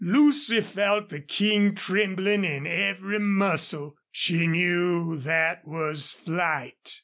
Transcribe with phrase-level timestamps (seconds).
[0.03, 3.95] Lucy felt the King trembling in every muscle.
[4.11, 6.99] She knew that was flight.